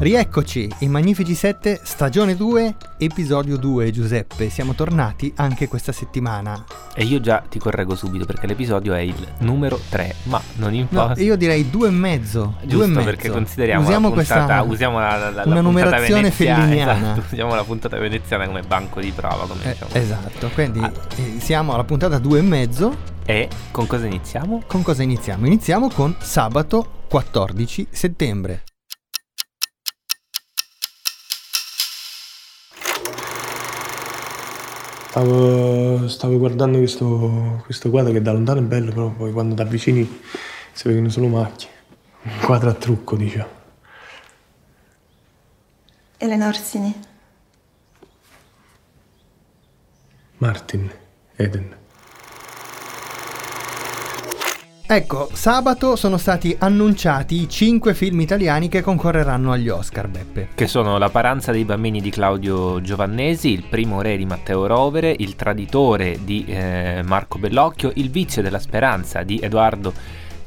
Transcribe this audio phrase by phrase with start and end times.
[0.00, 4.48] Rieccoci, i Magnifici 7, stagione 2, episodio 2, Giuseppe.
[4.48, 6.64] Siamo tornati anche questa settimana.
[6.94, 11.14] E io già ti correggo subito perché l'episodio è il numero 3, ma non importa.
[11.16, 12.54] No, io direi due e mezzo.
[12.60, 13.04] Giusto due e mezzo.
[13.04, 16.96] perché consideriamo Usiamo puntata, questa, usiamo la, la, la una numerazione felliniana.
[17.14, 19.90] esatto, usiamo la puntata veneziana come banco di prova, come Eh, diciamo.
[19.94, 20.92] esatto, quindi Ah.
[21.16, 22.96] eh, siamo alla puntata due e mezzo.
[23.24, 24.62] E con cosa iniziamo?
[24.68, 25.44] Con cosa iniziamo?
[25.44, 28.62] Iniziamo con sabato 14 settembre.
[35.18, 39.62] Stavo, stavo guardando questo, questo quadro che da lontano è bello, però poi quando ti
[39.62, 40.20] avvicini
[40.72, 41.68] si vedono solo macchie.
[42.22, 43.48] Un quadro a trucco, diciamo.
[46.18, 46.94] Elena Orsini.
[50.36, 50.88] Martin,
[51.34, 51.76] Eden.
[54.90, 60.48] Ecco, sabato sono stati annunciati i 5 film italiani che concorreranno agli Oscar, Beppe.
[60.54, 65.14] Che sono La paranza dei bambini di Claudio Giovannesi, Il primo re di Matteo Rovere,
[65.18, 69.92] Il traditore di eh, Marco Bellocchio, Il vizio della speranza di Edoardo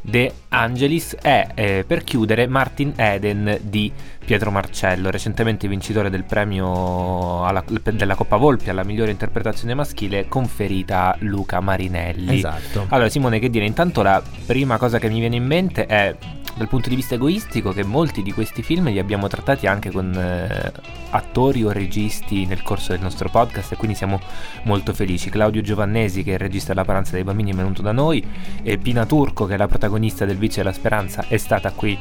[0.02, 3.92] De Angelis e eh, per chiudere Martin Eden di
[4.24, 11.12] Pietro Marcello, recentemente vincitore del premio alla- della Coppa Volpi alla migliore interpretazione maschile conferita
[11.12, 12.38] a Luca Marinelli.
[12.38, 12.86] Esatto.
[12.90, 16.16] Allora Simone che dire, intanto la prima cosa che mi viene in mente è
[16.56, 20.14] dal punto di vista egoistico che molti di questi film li abbiamo trattati anche con
[20.14, 20.72] eh,
[21.12, 24.20] attori o registi nel corso del nostro podcast e quindi siamo
[24.64, 25.30] molto felici.
[25.30, 28.26] Claudio Giovannesi che è il regista della Paranza dei Bambini è venuto da noi
[28.64, 31.98] e Pina Turco che è la protagonista del Vizio della Speranza è stata qui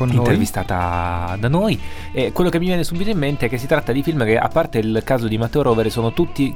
[0.00, 0.16] Con noi.
[0.16, 1.78] intervistata da noi
[2.10, 4.38] e quello che mi viene subito in mente è che si tratta di film che
[4.38, 6.54] a parte il caso di Matteo Rovere sono tutti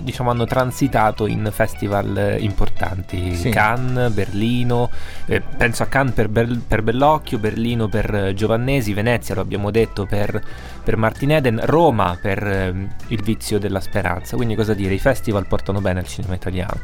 [0.00, 3.50] diciamo hanno transitato in festival eh, importanti Sì.
[3.50, 4.88] Cannes, Berlino
[5.26, 9.70] eh, penso a Cannes per, Bel- per Bellocchio Berlino per eh, Giovannesi Venezia lo abbiamo
[9.70, 10.42] detto per,
[10.82, 15.46] per Martin Eden Roma per ehm, Il vizio della speranza quindi cosa dire i festival
[15.46, 16.80] portano bene al cinema italiano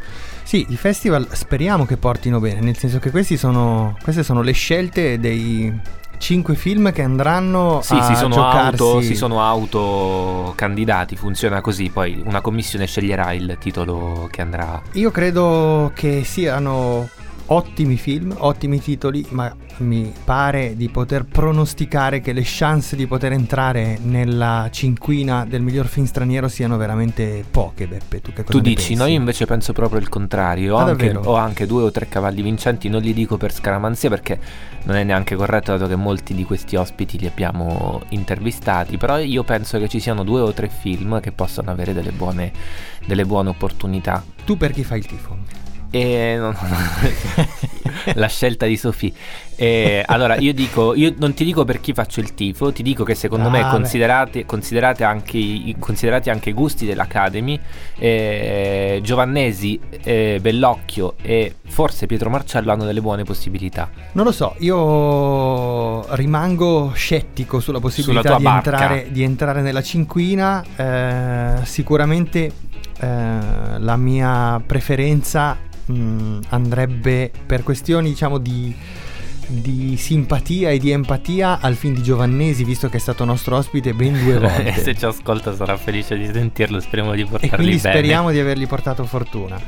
[0.46, 4.52] Sì, i festival speriamo che portino bene, nel senso che questi sono, queste sono le
[4.52, 5.76] scelte dei
[6.18, 11.90] 5 film che andranno Sì, a si sono, giocarsi auto, si sono autocandidati, funziona così,
[11.90, 14.80] poi una commissione sceglierà il titolo che andrà.
[14.92, 17.08] Io credo che siano
[17.46, 23.32] ottimi film, ottimi titoli, ma mi pare di poter pronosticare che le chance di poter
[23.32, 28.20] entrare nella cinquina del miglior film straniero siano veramente poche, Beppe.
[28.22, 28.94] Tu, Tu dici, pensi?
[28.94, 30.74] no, io invece penso proprio il contrario.
[30.76, 34.08] Ho, Ah, anche, ho anche due o tre cavalli vincenti, non li dico per scaramanzia
[34.08, 34.38] perché
[34.84, 38.96] non è neanche corretto, dato che molti di questi ospiti li abbiamo intervistati.
[38.96, 42.50] Però io penso che ci siano due o tre film che possano avere delle buone,
[43.04, 44.24] delle buone opportunità.
[44.44, 45.55] Tu per chi fai il tifo?
[45.90, 47.46] E no, no, no.
[48.14, 49.12] la scelta di Sofì.
[50.06, 53.14] Allora, io dico, io non ti dico per chi faccio il tifo, ti dico che
[53.14, 57.58] secondo Ah, me considerate, considerate anche considerati anche i gusti dell'Academy,
[57.96, 63.88] eh, Giovannesi, eh, Bellocchio e forse Pietro Marcello hanno delle buone possibilità.
[64.12, 70.62] Non lo so, io rimango scettico sulla possibilità Sulla di, entrare, di entrare nella cinquina.
[70.76, 72.52] eh, sicuramente
[72.98, 73.38] eh,
[73.78, 78.74] la mia preferenza mh, andrebbe per questioni, diciamo, di,
[79.48, 83.94] di simpatia e di empatia al film di Giovannesi, visto che è stato nostro ospite
[83.94, 84.72] ben due volte.
[84.74, 87.94] Se ci ascolta sarà felice di sentirlo, speriamo di e portarli quindi bene.
[87.94, 89.60] speriamo di avergli portato fortuna.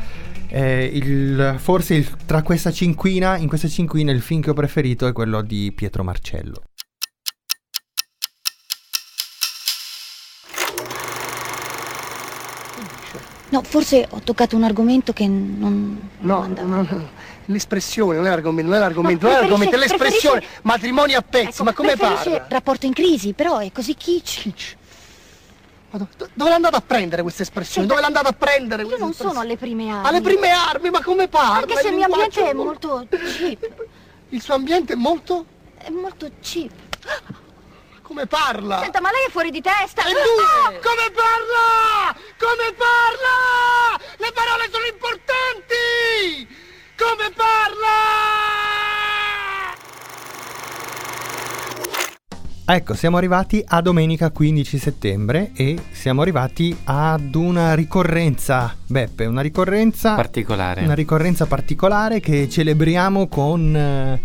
[0.51, 5.07] Eh, il- forse il- tra questa cinquina, in questa cinquina, il film che ho preferito
[5.07, 6.63] è quello di Pietro Marcello.
[13.51, 16.69] No, forse ho toccato un argomento che non, no, non.
[16.71, 17.09] No, no,
[17.47, 20.39] l'espressione, non è l'argomento, non è l'argomento, non è l'argomento, è l'espressione.
[20.41, 22.47] preferisce- Matrimonio a pezzi, Ecco, ma come parla?
[22.49, 24.43] rapporto in crisi, però è così kitsch.
[24.43, 24.77] Kitsch.
[25.91, 27.87] Ma do- do- dove l'è andata a prendere questa espressione?
[27.87, 30.07] Dove l'è andata a prendere Io questa non sono alle prime armi.
[30.09, 31.61] Alle prime armi, ma come parla?
[31.61, 33.07] Anche se il mio ambiente è molto
[33.39, 33.85] cheap.
[34.29, 35.47] Il suo ambiente è molto...
[35.79, 36.71] È molto cheap.
[38.19, 38.81] Come parla?
[38.81, 40.03] Senta, ma lei è fuori di testa.
[40.03, 42.19] E lui come parla?
[42.37, 43.37] Come parla?
[44.17, 46.49] Le parole sono importanti!
[46.97, 47.97] Come parla?
[52.71, 59.41] Ecco, siamo arrivati a domenica 15 settembre e siamo arrivati ad una ricorrenza, Beppe, una
[59.41, 60.83] ricorrenza Particolare.
[60.83, 64.21] Una ricorrenza particolare che celebriamo con eh,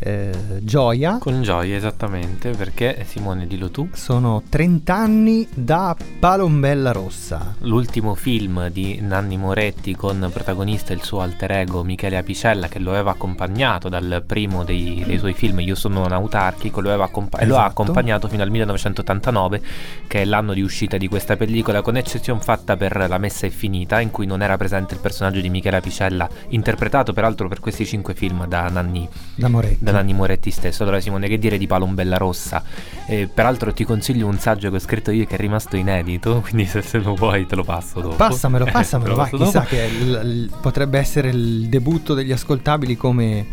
[0.00, 0.32] eh,
[0.62, 1.18] gioia.
[1.18, 3.88] Con gioia, esattamente, perché Simone, dillo tu.
[3.92, 7.54] Sono 30 anni da Palombella Rossa.
[7.60, 12.90] L'ultimo film di Nanni Moretti con protagonista il suo alter ego Michele Apicella che lo
[12.90, 17.38] aveva accompagnato dal primo dei, dei suoi film Io sono un autarchico lo aveva accompa-
[17.38, 17.82] e lo ha Esatto.
[17.82, 19.60] accompagnato fino al 1989
[20.06, 23.50] che è l'anno di uscita di questa pellicola con eccezione fatta per La messa è
[23.50, 27.84] finita in cui non era presente il personaggio di Michele Apicella interpretato peraltro per questi
[27.86, 29.78] cinque film da Nanni Da Moretti.
[29.80, 30.82] da Nanni Moretti stesso.
[30.82, 32.62] Allora, Simone, che dire di Palombella Rossa?
[33.06, 36.40] Eh, peraltro, ti consiglio un saggio che ho scritto io che è rimasto inedito.
[36.46, 38.16] Quindi, se, se lo vuoi, te lo passo dopo.
[38.16, 39.66] Passamelo, Eh, passamelo, lo va, chissà dopo.
[39.68, 43.46] che il- il- potrebbe essere il debutto degli ascoltabili come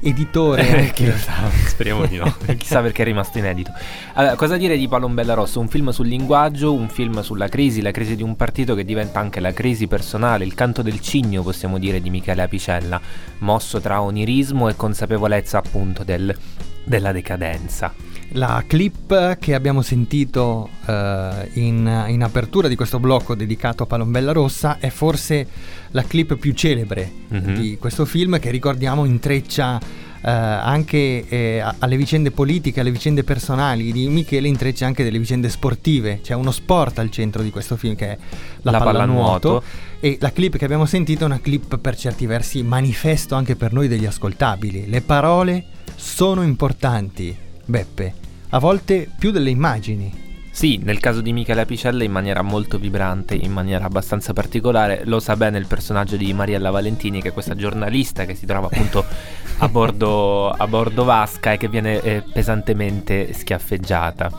[0.00, 0.66] editore.
[0.68, 0.92] Eh, anche.
[0.92, 2.34] chi lo sa, speriamo di no.
[2.56, 3.72] Chissà perché è rimasto inedito.
[4.14, 5.60] Allora, cosa dire di Palombella Rosso?
[5.60, 9.20] Un film sul linguaggio, un film sulla crisi, la crisi di un partito che diventa
[9.20, 13.00] anche la crisi personale, il canto del cigno, possiamo dire, di Michele Apicella,
[13.38, 16.36] mosso tra onirismo e consapevolezza appunto del-
[16.84, 17.92] della decadenza.
[18.32, 24.32] La clip che abbiamo sentito eh, in, in apertura di questo blocco dedicato a Palombella
[24.32, 25.46] Rossa è forse
[25.92, 27.54] la clip più celebre Mhm.
[27.54, 29.78] di questo film che ricordiamo intreccia
[30.20, 35.48] eh, anche eh, alle vicende politiche, alle vicende personali di Michele, intreccia anche delle vicende
[35.48, 36.20] sportive.
[36.22, 38.18] C'è uno sport al centro di questo film che è
[38.62, 39.48] la, La pallanuoto.
[39.48, 39.62] pallanuoto.
[40.00, 43.72] E la clip che abbiamo sentito è una clip per certi versi manifesto anche per
[43.72, 44.88] noi degli ascoltabili.
[44.88, 45.64] Le parole
[45.94, 47.36] sono importanti,
[47.68, 48.14] Beppe,
[48.48, 50.10] a volte più delle immagini.
[50.50, 55.20] Sì, nel caso di Michele Apicella in maniera molto vibrante, in maniera abbastanza particolare, lo
[55.20, 59.04] sa bene il personaggio di Mariella Valentini, che è questa giornalista che si trova appunto
[59.58, 64.30] a bordo, a bordo vasca e che viene eh, pesantemente schiaffeggiata.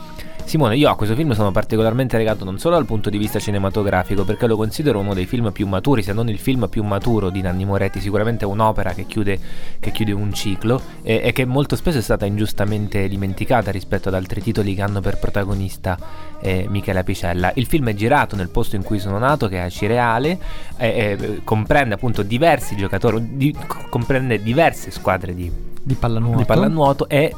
[0.50, 4.24] Simone, io a questo film sono particolarmente legato non solo dal punto di vista cinematografico,
[4.24, 7.40] perché lo considero uno dei film più maturi, se non il film più maturo di
[7.40, 9.38] Nanni Moretti, sicuramente è un'opera che chiude,
[9.78, 14.14] che chiude un ciclo e, e che molto spesso è stata ingiustamente dimenticata rispetto ad
[14.14, 15.96] altri titoli che hanno per protagonista
[16.40, 17.52] eh, Michele Apicella.
[17.54, 20.36] Il film è girato nel posto in cui sono nato, che è a Cireale,
[20.76, 20.88] e-
[21.20, 23.56] e comprende appunto diversi giocatori, di-
[23.88, 25.48] comprende diverse squadre di,
[25.80, 26.38] Di pallanuoto.
[26.38, 27.32] di pallanuoto e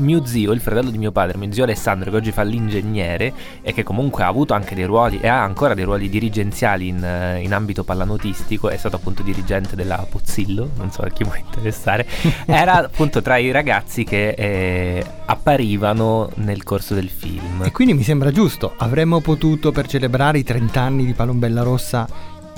[0.00, 3.32] mio zio, il fratello di mio padre, mio zio Alessandro, che oggi fa l'ingegnere
[3.62, 7.02] e che comunque ha avuto anche dei ruoli e ha ancora dei ruoli dirigenziali in,
[7.02, 11.34] eh, in ambito pallanuotistico, è stato appunto dirigente della Puzzillo, non so a chi può
[11.34, 12.06] interessare,
[12.46, 17.62] era appunto tra i ragazzi che eh, apparivano nel corso del film.
[17.64, 22.06] E quindi mi sembra giusto, avremmo potuto per celebrare i 30 anni di Palombella Rossa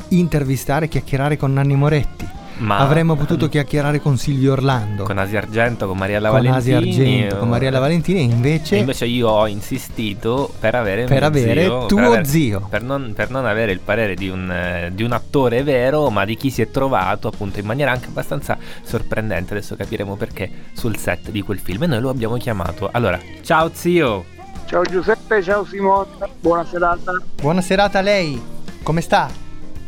[0.09, 2.41] intervistare e chiacchierare con Nanni Moretti.
[2.59, 5.05] Ma Avremmo potuto chiacchierare con Silvio Orlando.
[5.05, 6.75] con Asi Argento, con Mariella con Valentini.
[6.77, 11.19] Asi Argento, con Mariella Valentini e invece, E invece io ho insistito per avere Per
[11.19, 12.67] mio avere zio, tuo per aver- zio.
[12.69, 16.25] Per non, per non avere il parere di un, eh, di un attore vero, ma
[16.25, 19.55] di chi si è trovato appunto in maniera anche abbastanza sorprendente.
[19.55, 21.83] Adesso capiremo perché sul set di quel film.
[21.85, 22.89] E noi lo abbiamo chiamato.
[22.93, 24.25] Allora, ciao zio!
[24.67, 26.07] Ciao Giuseppe, ciao Simone,
[26.41, 27.13] buona serata.
[27.41, 28.41] buona serata a lei,
[28.83, 29.29] come sta?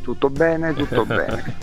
[0.03, 1.57] Tutto bene, tutto bene.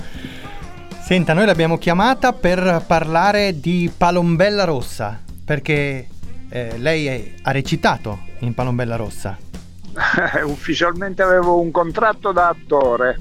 [1.12, 6.08] Senta, noi l'abbiamo chiamata per parlare di Palombella Rossa, perché
[6.48, 9.38] eh, lei è- ha recitato in Palombella Rossa.
[10.46, 13.18] Ufficialmente avevo un contratto da attore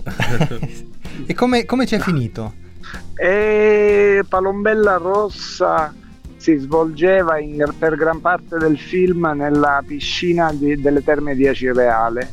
[1.26, 2.52] E come, come ci è finito?
[3.16, 5.92] e Palombella Rossa
[6.37, 12.32] si svolgeva in- per gran parte del film nella piscina di- delle terme di Acireale.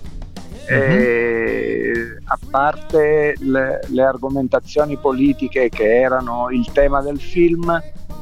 [0.67, 7.69] E, a parte le, le argomentazioni politiche che erano il tema del film,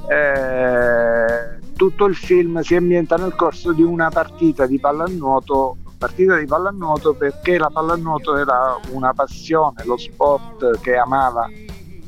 [0.09, 6.45] eh, tutto il film si ambienta nel corso di una partita di pallanuoto partita di
[6.45, 11.49] pallanuoto perché la pallanuoto era una passione, lo sport che amava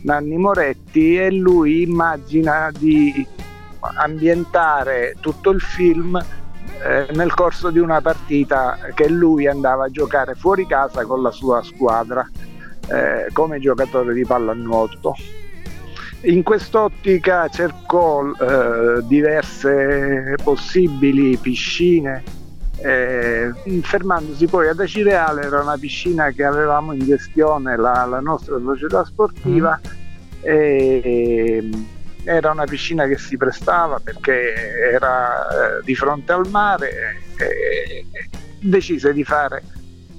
[0.04, 3.26] Nanni Moretti e lui immagina di
[3.80, 6.24] ambientare tutto il film
[6.84, 11.32] eh, nel corso di una partita che lui andava a giocare fuori casa con la
[11.32, 12.28] sua squadra
[12.90, 15.16] eh, come giocatore di pallanuoto.
[16.22, 22.24] In quest'ottica cercò eh, diverse possibili piscine,
[22.78, 28.58] eh, fermandosi poi ad Acireale, era una piscina che avevamo in gestione la, la nostra
[28.60, 29.80] società sportiva.
[29.80, 29.96] Mm.
[30.42, 31.70] E,
[32.28, 34.54] era una piscina che si prestava perché
[34.92, 36.90] era eh, di fronte al mare
[37.38, 38.30] e, e
[38.60, 39.64] decise di fare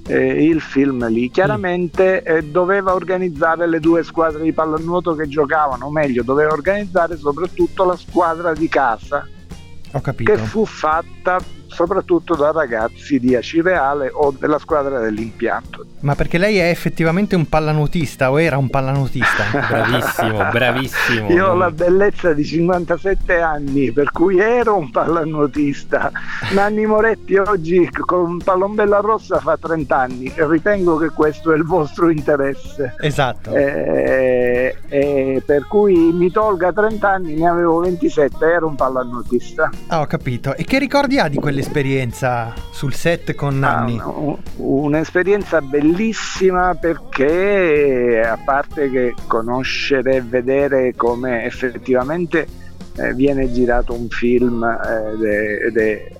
[0.07, 1.29] eh, il film lì.
[1.29, 7.15] Chiaramente eh, doveva organizzare le due squadre di pallanuoto che giocavano, o meglio, doveva organizzare
[7.15, 9.27] soprattutto la squadra di casa.
[9.91, 11.39] Che fu fatta
[11.69, 15.85] soprattutto da ragazzi di Acireale o della squadra dell'impianto.
[16.01, 19.43] Ma perché lei è effettivamente un pallanuotista o era un pallanuotista?
[19.67, 21.29] bravissimo, bravissimo.
[21.29, 26.11] Io ho la bellezza di 57 anni, per cui ero un pallanuotista.
[26.53, 31.63] Nanni Moretti oggi con Pallombella Rossa fa 30 anni e ritengo che questo è il
[31.63, 32.95] vostro interesse.
[32.99, 33.53] Esatto.
[33.53, 39.69] E, e per cui mi tolga 30 anni, ne avevo 27, ero un pallanuotista.
[39.87, 40.55] Ah, ho capito.
[40.55, 43.99] E che ricordi ha di quell'esperienza sul set con Nanni?
[43.99, 52.47] Ah, un'esperienza bellissima perché a parte che conoscere e vedere come effettivamente
[52.95, 56.13] eh, viene girato un film eh, ed è, ed è eh,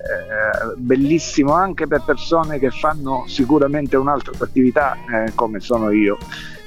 [0.75, 4.97] bellissimo anche per persone che fanno sicuramente un'altra attività
[5.35, 6.17] come sono io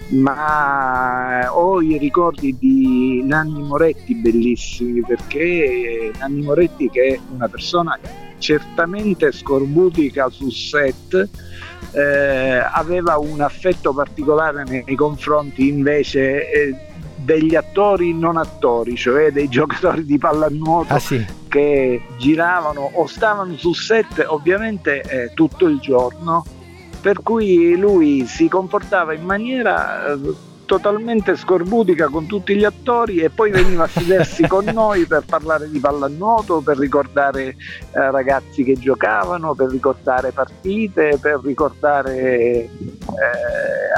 [0.08, 7.98] ma ho i ricordi di Nanni Moretti bellissimi perché Nanni Moretti che è una persona
[8.42, 11.28] certamente scorbutica sul set
[11.92, 16.76] eh, aveva un affetto particolare nei confronti invece eh,
[17.14, 21.24] degli attori non attori, cioè dei giocatori di pallanuoto ah, sì.
[21.46, 26.44] che giravano o stavano sul set ovviamente eh, tutto il giorno,
[27.00, 33.28] per cui lui si comportava in maniera eh, totalmente scorbutica con tutti gli attori e
[33.28, 37.54] poi veniva a sedersi con noi per parlare di pallanuoto, per ricordare eh,
[38.10, 42.70] ragazzi che giocavano, per ricordare partite, per ricordare eh,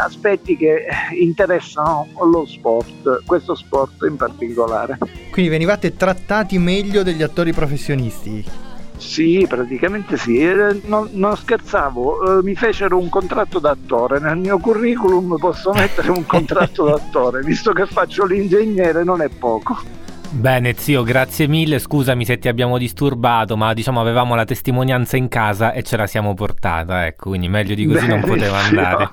[0.02, 4.98] aspetti che interessano lo sport, questo sport in particolare.
[5.30, 8.72] Quindi venivate trattati meglio degli attori professionisti?
[8.96, 10.38] Sì, praticamente sì.
[10.38, 14.18] Eh, non, non scherzavo, eh, mi fecero un contratto d'attore.
[14.20, 20.02] Nel mio curriculum posso mettere un contratto d'attore, visto che faccio l'ingegnere non è poco.
[20.30, 25.28] Bene zio, grazie mille, scusami se ti abbiamo disturbato, ma diciamo avevamo la testimonianza in
[25.28, 28.26] casa e ce la siamo portata, ecco, quindi meglio di così Benissimo.
[28.26, 29.08] non poteva andare.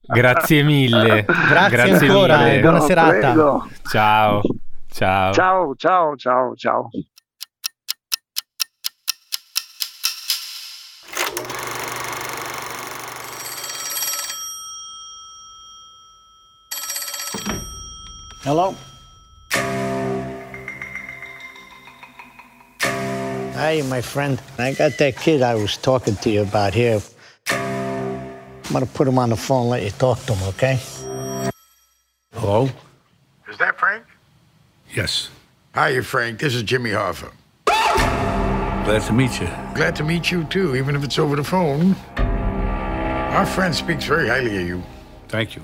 [0.08, 1.26] grazie mille.
[1.26, 2.60] Grazie, grazie ancora, mille.
[2.60, 3.34] buona serata.
[3.90, 4.42] Ciao.
[4.90, 5.32] Ciao.
[5.32, 6.88] Ciao, ciao, ciao, ciao.
[18.46, 18.76] Hello?
[23.54, 24.40] Hey, my friend.
[24.56, 27.00] I got that kid I was talking to you about here.
[27.48, 30.78] I'm gonna put him on the phone and let you talk to him, okay?
[32.34, 32.68] Hello?
[33.48, 34.04] Is that Frank?
[34.94, 35.28] Yes.
[35.74, 36.38] Hi, Frank.
[36.38, 37.32] This is Jimmy Hoffa.
[37.66, 39.48] Glad to meet you.
[39.74, 41.96] Glad to meet you, too, even if it's over the phone.
[42.16, 44.84] Our friend speaks very highly of you.
[45.26, 45.62] Thank you.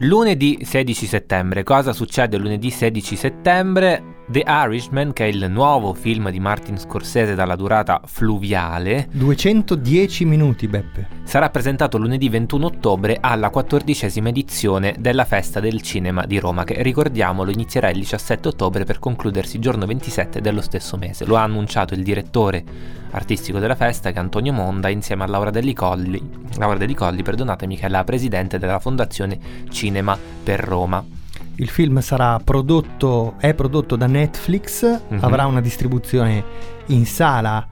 [0.00, 1.62] Lunedì 16 settembre.
[1.62, 4.15] Cosa succede lunedì 16 settembre?
[4.28, 9.06] The Irishman, che è il nuovo film di Martin Scorsese dalla durata fluviale.
[9.12, 11.06] 210 minuti, Beppe.
[11.22, 16.82] Sarà presentato lunedì 21 ottobre alla quattordicesima edizione della Festa del Cinema di Roma, che
[16.82, 21.24] ricordiamolo inizierà il 17 ottobre per concludersi il giorno 27 dello stesso mese.
[21.24, 22.64] Lo ha annunciato il direttore
[23.12, 26.20] artistico della festa, che è Antonio Monda, insieme a Laura Delli Colli,
[26.56, 29.38] Laura Delli Colli perdonatemi, che è la presidente della Fondazione
[29.70, 31.16] Cinema per Roma.
[31.56, 35.22] Il film sarà prodotto, è prodotto da Netflix, mm-hmm.
[35.22, 36.44] avrà una distribuzione
[36.86, 37.66] in sala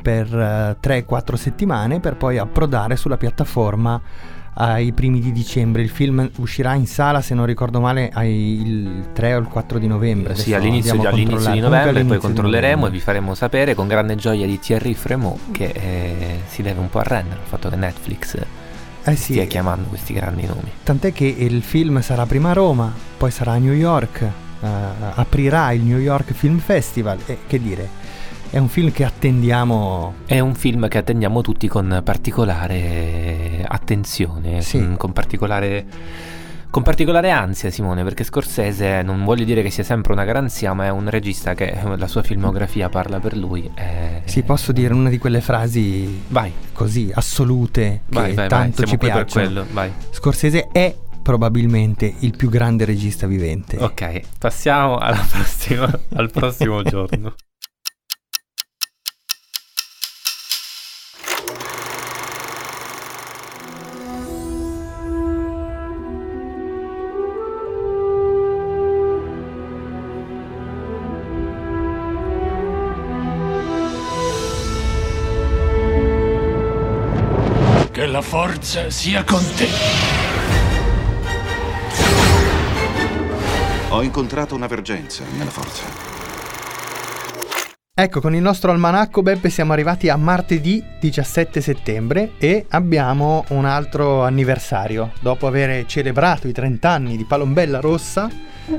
[0.00, 4.00] per uh, eh, 3-4 settimane per poi approdare sulla piattaforma
[4.54, 5.80] ai primi di dicembre.
[5.80, 9.78] Il film uscirà in sala, se non ricordo male, ai, il 3 o il 4
[9.78, 10.34] di novembre.
[10.34, 14.58] Sì, all'inizio, all'inizio, di novembre, poi controlleremo e vi faremo sapere con grande gioia di
[14.58, 18.36] Thierry Fremont che eh, si deve un po' arrendere al fatto che Netflix
[19.04, 19.32] eh sì.
[19.32, 20.70] stia chiamando questi grandi nomi.
[20.82, 24.26] Tant'è che il film sarà prima a Roma, poi sarà a New York,
[24.60, 24.66] uh,
[25.14, 27.88] aprirà il New York Film Festival e che dire,
[28.50, 30.14] è un film che attendiamo.
[30.26, 34.78] È un film che attendiamo tutti con particolare attenzione, sì.
[34.78, 35.86] con, con particolare
[36.70, 40.84] Con particolare ansia, Simone, perché Scorsese non voglio dire che sia sempre una garanzia, ma
[40.84, 43.68] è un regista che eh, la sua filmografia parla per lui.
[43.74, 44.22] E...
[44.24, 46.52] Sì, posso dire una di quelle frasi vai.
[46.72, 49.24] così assolute che vai, vai, tanto ci piacciono.
[49.24, 49.92] Per quello, vai.
[50.10, 53.76] Scorsese è probabilmente il più grande regista vivente.
[53.76, 54.96] Ok, passiamo
[55.28, 57.34] prossima, al prossimo giorno.
[78.42, 79.68] Forza sia con te.
[83.90, 86.19] Ho incontrato una vergenza nella forza.
[88.02, 93.66] Ecco, con il nostro almanacco Beppe siamo arrivati a martedì 17 settembre e abbiamo un
[93.66, 95.12] altro anniversario.
[95.20, 98.30] Dopo aver celebrato i 30 anni di Palombella Rossa,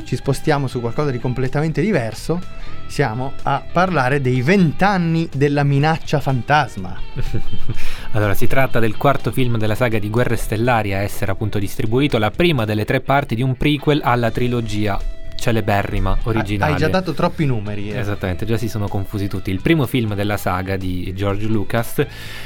[0.06, 2.42] ci spostiamo su qualcosa di completamente diverso.
[2.88, 7.00] Siamo a parlare dei 20 anni della minaccia fantasma.
[8.14, 12.18] allora, si tratta del quarto film della saga di Guerre Stellari a essere appunto distribuito,
[12.18, 16.74] la prima delle tre parti di un prequel alla trilogia celeberrima originale.
[16.74, 17.90] Hai già dato troppi numeri.
[17.92, 17.98] Eh.
[17.98, 19.50] Esattamente, già si sono confusi tutti.
[19.50, 22.06] Il primo film della saga di George Lucas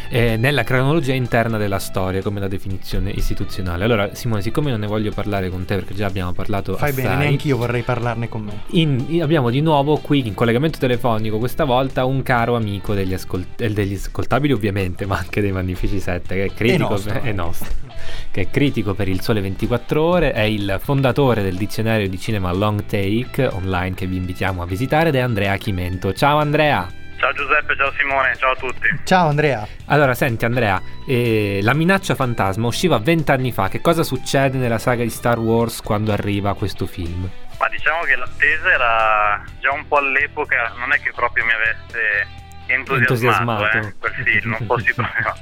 [0.10, 3.84] eh, nella cronologia interna della storia, come la definizione istituzionale.
[3.84, 7.04] Allora, Simone, siccome non ne voglio parlare con te perché già abbiamo parlato Fai assai,
[7.04, 8.62] bene, neanche io vorrei parlarne con me.
[8.68, 13.14] In, in, abbiamo di nuovo qui in collegamento telefonico questa volta un caro amico degli,
[13.14, 17.22] ascolt- eh, degli ascoltabili ovviamente, ma anche dei Magnifici 7 che è critico, è nostro,
[17.22, 17.86] è nostro
[18.32, 22.52] che è critico per il Sole 24 Ore, è il fondatore del dizionario di cinema
[22.52, 26.14] Long Take online che vi invitiamo a visitare ed è Andrea Chimento.
[26.14, 26.88] Ciao Andrea!
[27.18, 28.88] Ciao Giuseppe, ciao Simone, ciao a tutti.
[29.04, 29.66] Ciao Andrea.
[29.88, 35.04] Allora, senti Andrea, eh, la minaccia fantasma usciva vent'anni fa, che cosa succede nella saga
[35.04, 37.30] di Star Wars quando arriva questo film?
[37.58, 42.28] Ma diciamo che l'attesa era già un po' all'epoca, non è che proprio mi avesse
[42.68, 43.78] entusiasmato, entusiasmato.
[43.78, 45.34] Eh, quel film, non, fossi proprio,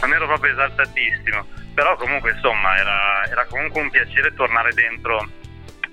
[0.00, 5.28] non ero proprio esaltatissimo però comunque insomma era, era comunque un piacere tornare dentro,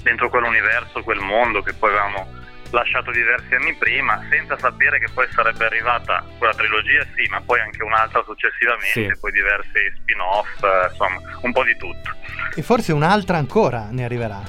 [0.04, 2.42] dentro quell'universo, quel mondo che poi avevamo
[2.74, 7.60] lasciato diversi anni prima, senza sapere che poi sarebbe arrivata quella trilogia, sì, ma poi
[7.60, 9.20] anche un'altra successivamente, sì.
[9.20, 12.12] poi diversi spin-off, eh, insomma, un po' di tutto.
[12.56, 14.42] E forse un'altra ancora ne arriverà.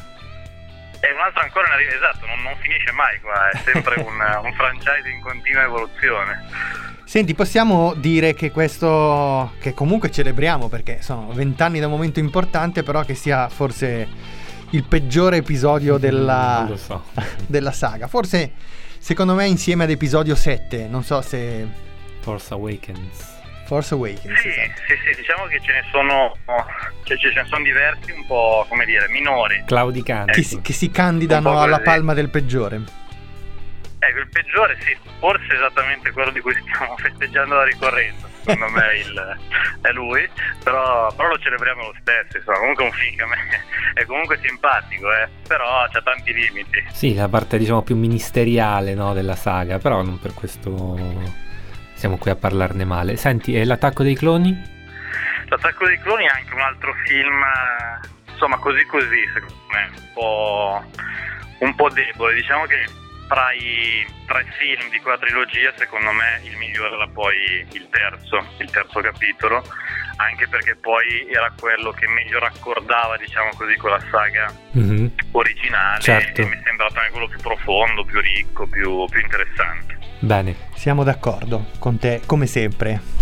[1.01, 4.53] E un'altra ancora ne arriva, esatto, non, non finisce mai qua, è sempre un, un
[4.55, 6.83] franchise in continua evoluzione.
[7.05, 12.83] Senti, possiamo dire che questo, che comunque celebriamo perché sono vent'anni da un momento importante,
[12.83, 14.09] però che sia forse
[14.75, 17.05] il peggiore episodio della, so.
[17.47, 18.09] della saga.
[18.09, 18.53] Forse,
[18.99, 21.83] secondo me, insieme ad episodio 7, non so se...
[22.21, 23.33] Force Awakens.
[23.67, 24.41] Force Awakens.
[24.41, 24.81] Sì, esatto.
[24.87, 26.35] sì, sì, diciamo che ce ne sono,
[27.05, 29.63] cioè, ce ne sono diversi un po', come dire, minori.
[29.67, 30.33] Claudicanti.
[30.33, 32.81] Che si, che si candidano alla palma del peggiore.
[33.99, 38.95] Ecco, il peggiore sì, forse esattamente quello di cui stiamo festeggiando la ricorrenza, secondo me
[38.99, 39.37] il,
[39.81, 40.29] è lui,
[40.63, 43.37] però, però, lo celebriamo lo stesso, insomma, comunque è un film che a me
[43.95, 46.85] è comunque simpatico, eh, però c'ha tanti limiti.
[46.93, 51.43] Sì, la parte diciamo più ministeriale no, della saga, però non per questo
[51.95, 53.17] siamo qui a parlarne male.
[53.17, 54.73] Senti, e l'attacco dei cloni?
[55.47, 57.43] L'attacco dei cloni è anche un altro film,
[58.31, 60.85] insomma così così, secondo me, un po',
[61.59, 66.57] un po debole, diciamo che tra i tre film di quella trilogia, secondo me il
[66.57, 69.63] migliore era poi il terzo, il terzo capitolo,
[70.17, 75.07] anche perché poi era quello che meglio raccordava, diciamo così, con la saga mm-hmm.
[75.33, 76.43] originale certo.
[76.43, 79.99] e mi sembra anche quello più profondo, più ricco, più, più interessante.
[80.21, 80.57] Bene.
[80.75, 83.14] Siamo d'accordo con te, come sempre.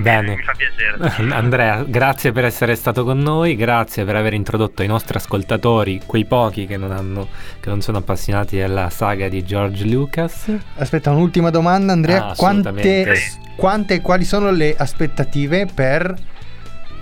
[0.00, 0.36] Bene.
[0.36, 1.32] Mi fa piacere.
[1.34, 6.24] Andrea, grazie per essere stato con noi, grazie per aver introdotto ai nostri ascoltatori, quei
[6.24, 7.28] pochi che non, hanno,
[7.60, 10.52] che non sono appassionati della saga di George Lucas.
[10.76, 12.28] Aspetta, un'ultima domanda, Andrea.
[12.28, 13.14] Ah, quante,
[13.56, 16.14] quante, quali sono le aspettative per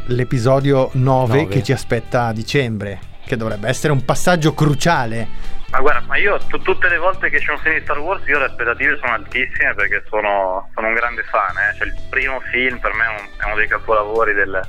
[0.06, 2.98] l'episodio 9, 9 che ci aspetta a dicembre?
[3.24, 7.38] Che dovrebbe essere un passaggio cruciale ma guarda, ma io t- tutte le volte che
[7.38, 10.92] c'è un film di Star Wars io le aspettative sono altissime perché sono, sono un
[10.92, 11.56] grande fan.
[11.56, 11.74] Eh.
[11.78, 14.60] Cioè, il primo film per me è, un, è uno dei capolavori del,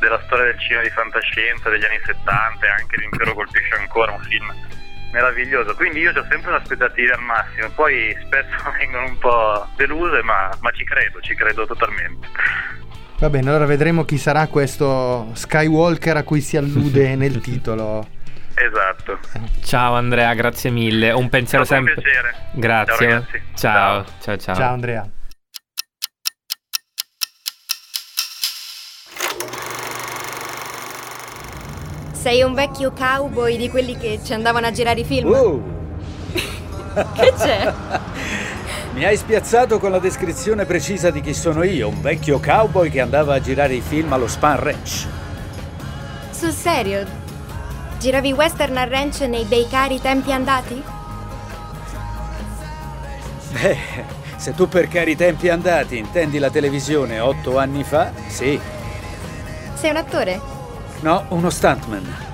[0.00, 4.22] della storia del cinema di fantascienza degli anni 70 e anche L'impero colpisce ancora, un
[4.22, 4.50] film
[5.12, 5.74] meraviglioso.
[5.74, 10.48] Quindi io ho sempre le aspettative al massimo, poi spesso vengono un po' deluse, ma,
[10.60, 12.26] ma ci credo, ci credo totalmente.
[13.18, 18.16] Va bene, allora vedremo chi sarà questo Skywalker a cui si allude nel titolo.
[18.60, 19.20] Esatto.
[19.62, 21.12] Ciao Andrea, grazie mille.
[21.12, 21.94] Un pensiero sempre.
[21.94, 22.34] Un piacere.
[22.52, 23.26] Grazie.
[23.54, 24.04] Ciao, ciao.
[24.20, 24.54] ciao, ciao.
[24.54, 25.08] Ciao Andrea.
[32.12, 35.32] Sei un vecchio cowboy di quelli che ci andavano a girare i film?
[35.32, 35.62] Oh.
[37.14, 37.72] che c'è?
[38.92, 43.00] Mi hai spiazzato con la descrizione precisa di chi sono io, un vecchio cowboy che
[43.00, 45.06] andava a girare i film allo Span Ranch.
[46.32, 47.27] Sul serio?
[47.98, 50.82] Giravi western al ranch nei bei cari tempi andati?
[53.50, 53.78] Beh,
[54.36, 58.60] se tu per cari tempi andati intendi la televisione otto anni fa, sì.
[59.74, 60.40] Sei un attore?
[61.00, 62.27] No, uno stuntman.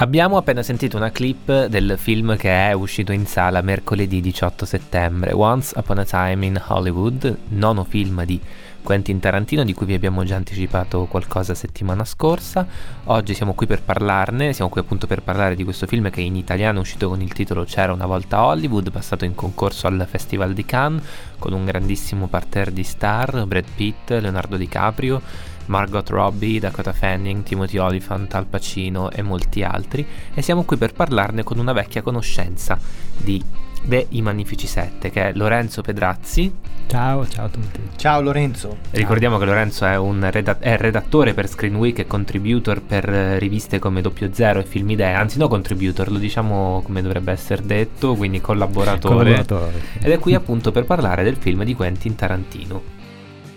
[0.00, 5.32] Abbiamo appena sentito una clip del film che è uscito in sala mercoledì 18 settembre,
[5.32, 8.40] Once Upon a Time in Hollywood, nono film di
[8.80, 12.64] Quentin Tarantino di cui vi abbiamo già anticipato qualcosa settimana scorsa.
[13.06, 16.36] Oggi siamo qui per parlarne, siamo qui appunto per parlare di questo film che in
[16.36, 20.52] italiano è uscito con il titolo C'era una volta Hollywood, passato in concorso al Festival
[20.52, 21.02] di Cannes
[21.40, 25.20] con un grandissimo parterre di star, Brad Pitt, Leonardo DiCaprio,
[25.68, 30.92] Margot Robbie, Dakota Fanning, Timothy Olyphant, Al Pacino e molti altri e siamo qui per
[30.92, 32.78] parlarne con una vecchia conoscenza
[33.16, 33.42] di
[33.84, 36.52] The I Magnifici Sette che è Lorenzo Pedrazzi.
[36.88, 37.80] Ciao, ciao a tutti.
[37.96, 38.68] Ciao Lorenzo.
[38.68, 38.78] Ciao.
[38.90, 43.78] Ricordiamo che Lorenzo è un redat- è redattore per Screen Week e contributor per riviste
[43.78, 48.14] come Doppio Zero e Film Idee, anzi no contributor, lo diciamo come dovrebbe essere detto,
[48.14, 49.14] quindi collaboratore.
[49.14, 49.82] collaboratore.
[50.00, 52.96] Ed è qui appunto per parlare del film di Quentin Tarantino.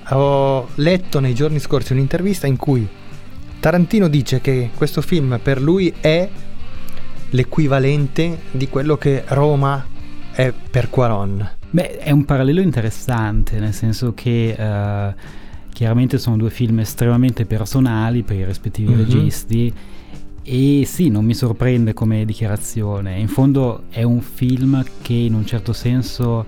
[0.10, 2.88] Ho letto nei giorni scorsi un'intervista in cui
[3.60, 6.28] Tarantino dice che questo film per lui è
[7.30, 9.86] l'equivalente di quello che Roma
[10.32, 11.50] è per Quaron.
[11.70, 15.14] Beh, è un parallelo interessante, nel senso che uh,
[15.72, 19.04] chiaramente sono due film estremamente personali per i rispettivi mm-hmm.
[19.04, 19.74] registi.
[20.44, 23.20] E sì, non mi sorprende come dichiarazione.
[23.20, 26.46] In fondo è un film che in un certo senso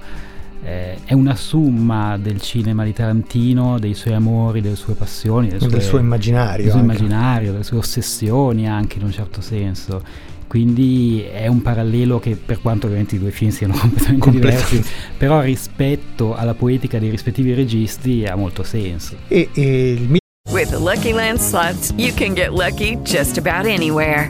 [0.64, 5.62] eh, è una summa del cinema di Tarantino, dei suoi amori, delle sue passioni, del
[5.62, 10.32] sue, suo immaginario, del suo immaginario, delle sue ossessioni anche in un certo senso.
[10.48, 14.70] Quindi è un parallelo che per quanto ovviamente i due film siano completamente, completamente.
[14.70, 19.16] diversi però rispetto alla poetica dei rispettivi registi ha molto senso.
[19.28, 20.18] E, e il
[20.52, 24.30] With the Lucky Land slots you can get lucky just about anywhere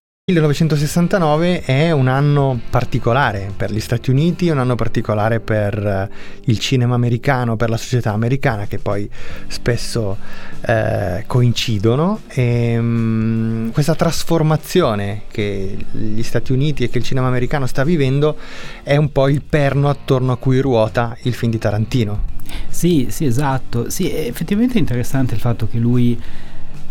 [0.31, 6.09] 1969 è un anno particolare per gli Stati Uniti, un anno particolare per eh,
[6.45, 9.09] il cinema americano, per la società americana che poi
[9.47, 10.17] spesso
[10.61, 17.65] eh, coincidono e um, questa trasformazione che gli Stati Uniti e che il cinema americano
[17.65, 18.37] sta vivendo
[18.83, 22.39] è un po' il perno attorno a cui ruota il film di Tarantino.
[22.69, 23.89] Sì, sì, esatto.
[23.89, 26.17] Sì, effettivamente è interessante il fatto che lui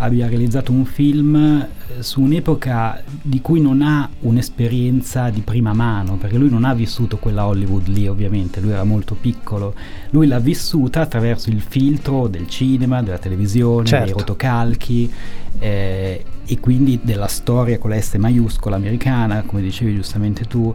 [0.00, 6.16] abbia realizzato un film eh, su un'epoca di cui non ha un'esperienza di prima mano,
[6.16, 9.74] perché lui non ha vissuto quella Hollywood lì ovviamente, lui era molto piccolo,
[10.10, 14.04] lui l'ha vissuta attraverso il filtro del cinema, della televisione, certo.
[14.06, 15.12] dei rotocalchi
[15.58, 20.74] eh, e quindi della storia con la S maiuscola americana, come dicevi giustamente tu.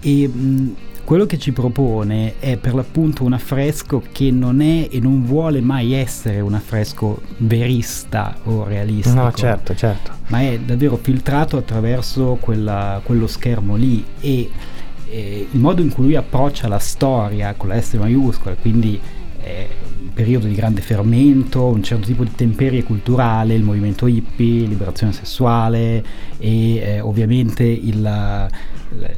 [0.00, 0.74] E, mh,
[1.06, 5.60] quello che ci propone è per l'appunto un affresco che non è e non vuole
[5.60, 9.14] mai essere un affresco verista o realistico.
[9.14, 10.10] No, certo, certo.
[10.26, 14.50] Ma è davvero filtrato attraverso quella, quello schermo lì e,
[15.08, 19.00] e, il modo in cui lui approccia la storia con la S maiuscola, quindi
[19.44, 19.68] eh,
[20.16, 26.02] periodo di grande fermento, un certo tipo di temperie culturale, il movimento hippie, liberazione sessuale
[26.38, 28.48] e eh, ovviamente il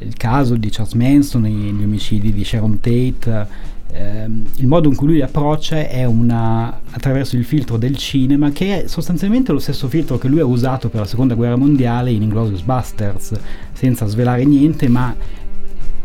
[0.01, 3.47] il caso di Charles Manson, gli omicidi di Sharon Tate,
[3.91, 8.83] ehm, il modo in cui lui approccia è una, attraverso il filtro del cinema, che
[8.83, 12.23] è sostanzialmente lo stesso filtro che lui ha usato per la seconda guerra mondiale in
[12.23, 13.39] Inglourious Busters,
[13.73, 15.15] senza svelare niente, ma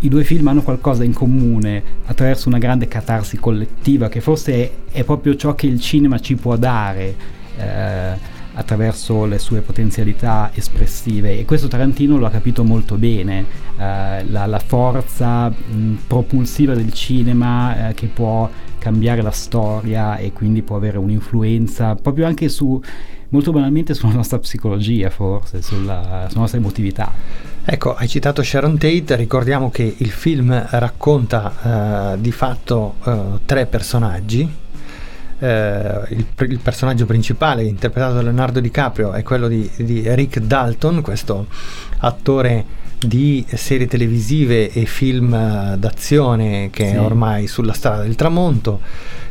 [0.05, 4.99] i due film hanno qualcosa in comune attraverso una grande catarsi collettiva, che forse è,
[4.99, 7.15] è proprio ciò che il cinema ci può dare.
[7.57, 13.45] Eh, attraverso le sue potenzialità espressive e questo Tarantino lo ha capito molto bene,
[13.77, 20.33] eh, la, la, forza mh, propulsiva del cinema eh, che può cambiare la storia e
[20.33, 22.81] quindi può avere un'influenza proprio anche su,
[23.31, 27.54] molto banalmente sulla nostra psicologia forse, sulla, sulla nostra emotività.
[27.67, 33.65] Ecco, hai citato Sharon Tate, ricordiamo che il film racconta uh, di fatto uh, tre
[33.65, 34.63] personaggi,
[35.39, 41.03] eh, il, il, personaggio principale interpretato da Leonardo DiCaprio è quello di, di Rick Dalton,
[41.03, 41.47] questo
[41.99, 46.95] attore di serie televisive e film eh, d'azione che sì.
[46.95, 48.81] è ormai sulla strada del tramonto.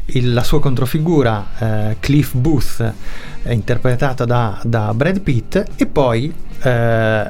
[0.06, 2.94] Il, la sua controfigura, eh, Cliff Booth,
[3.42, 7.30] è interpretata da, da Brad Pitt e poi eh,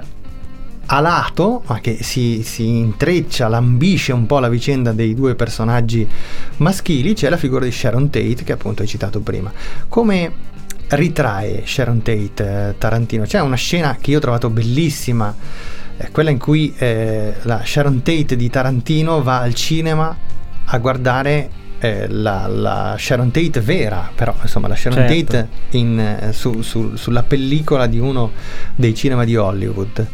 [0.86, 6.08] a lato, ma che si, si, intreccia, lambisce un po' la vicenda dei due personaggi
[6.58, 9.52] maschili, c'è la figura di Sharon Tate che appunto hai citato prima.
[9.88, 10.52] Come
[10.90, 13.24] ritrae Sharon Tate eh, Tarantino?
[13.24, 15.34] C'è una scena che io ho trovato bellissima,
[15.98, 20.16] eh, quella in cui eh, la Sharon Tate di Tarantino va al cinema
[20.66, 25.32] a guardare eh, la, la, Sharon Tate vera, però insomma la Sharon certo.
[25.32, 28.32] Tate in, eh, su, su, sulla pellicola di uno
[28.76, 30.08] dei cinema di Hollywood.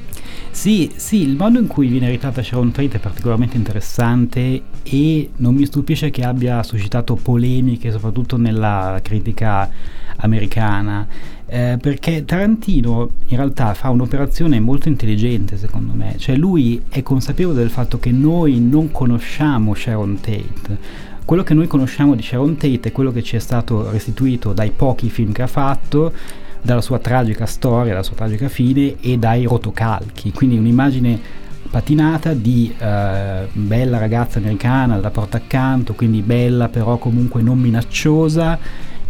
[0.52, 5.56] Sì, sì, il modo in cui viene ritratta Sharon Tate è particolarmente interessante e non
[5.56, 9.70] mi stupisce che abbia suscitato polemiche, soprattutto nella critica
[10.18, 11.08] americana,
[11.46, 17.58] eh, perché Tarantino in realtà fa un'operazione molto intelligente secondo me, cioè lui è consapevole
[17.60, 20.78] del fatto che noi non conosciamo Sharon Tate.
[21.24, 24.72] Quello che noi conosciamo di Sharon Tate è quello che ci è stato restituito dai
[24.72, 26.12] pochi film che ha fatto,
[26.62, 31.38] dalla sua tragica storia, dalla sua tragica fine e dai rotocalchi, quindi un'immagine
[31.70, 38.58] patinata di eh, bella ragazza americana alla porta accanto, quindi bella però comunque non minacciosa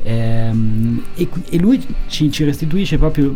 [0.03, 3.33] ehm, e, e, lui ci, ci restituisce proprio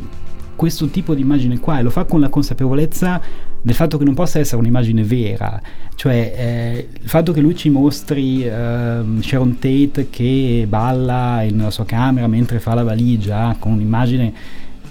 [0.55, 3.21] questo tipo di immagine qua e lo fa con la consapevolezza
[3.61, 5.61] del fatto che non possa essere un'immagine vera,
[5.95, 11.85] cioè eh, il fatto che lui ci mostri eh, Sharon Tate che balla nella sua
[11.85, 14.33] camera mentre fa la valigia con un'immagine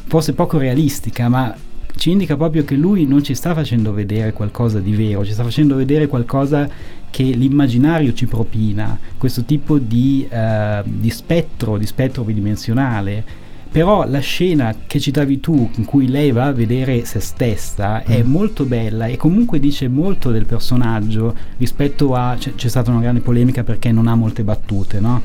[0.07, 1.55] forse poco realistica, ma
[1.96, 5.42] ci indica proprio che lui non ci sta facendo vedere qualcosa di vero, ci sta
[5.42, 6.68] facendo vedere qualcosa
[7.11, 13.41] che l'immaginario ci propina, questo tipo di, uh, di spettro, di spettro bidimensionale
[13.72, 18.22] però la scena che citavi tu in cui lei va a vedere se stessa è
[18.22, 18.30] mm.
[18.30, 23.20] molto bella e comunque dice molto del personaggio rispetto a c'è, c'è stata una grande
[23.20, 25.22] polemica perché non ha molte battute no?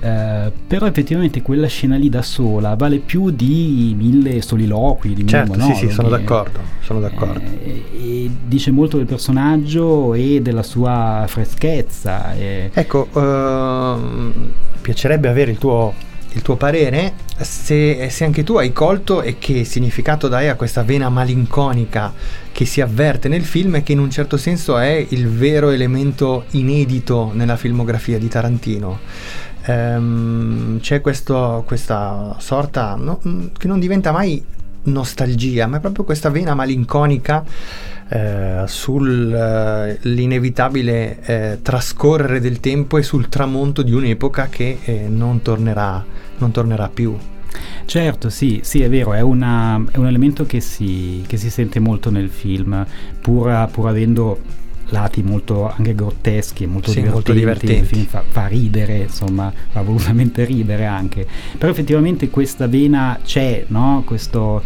[0.00, 5.52] Uh, però effettivamente quella scena lì da sola vale più di mille soliloqui di certo,
[5.52, 5.78] mille monologhi.
[5.78, 7.42] sì, sì, sono d'accordo, sono d'accordo.
[7.62, 12.70] Eh, e dice molto del personaggio e della sua freschezza e...
[12.72, 14.00] ecco uh,
[14.80, 15.92] piacerebbe avere il tuo
[16.32, 20.82] il tuo parere, se, se, anche tu hai colto e che significato dai a questa
[20.82, 22.12] vena malinconica
[22.52, 26.44] che si avverte nel film e che in un certo senso è il vero elemento
[26.50, 28.98] inedito nella filmografia di Tarantino.
[29.64, 33.20] Ehm, c'è questo, questa sorta no,
[33.56, 34.42] che non diventa mai
[34.82, 37.44] nostalgia, ma è proprio questa vena malinconica
[38.12, 45.42] eh, sull'inevitabile eh, eh, trascorrere del tempo e sul tramonto di un'epoca che eh, non
[45.42, 46.04] tornerà,
[46.38, 47.16] non, tornerà, più.
[47.84, 51.78] Certo, sì, sì, è vero, è, una, è un elemento che si, che si, sente
[51.78, 52.84] molto nel film,
[53.20, 54.40] pur, pur avendo
[54.90, 59.52] lati molto anche grotteschi e molto, sì, molto divertenti, il film fa, fa, ridere, insomma,
[59.70, 61.24] fa volutamente ridere anche,
[61.56, 64.02] però effettivamente questa vena c'è, no?
[64.04, 64.64] Questo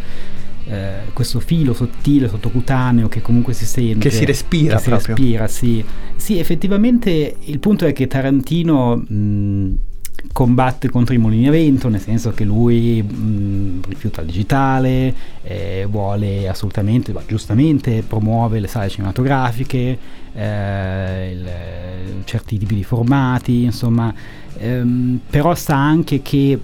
[0.66, 4.08] eh, questo filo sottile sottocutaneo che comunque si sente.
[4.08, 5.84] Che si respira che si respira sì.
[6.16, 9.76] sì effettivamente il punto è che Tarantino mh,
[10.32, 15.86] combatte contro i mulini a vento, nel senso che lui mh, rifiuta il digitale, eh,
[15.88, 19.98] vuole assolutamente, ma giustamente promuove le sale cinematografiche,
[20.32, 21.48] eh, il,
[22.24, 24.12] certi tipi di formati, insomma,
[24.58, 26.58] ehm, però sa anche che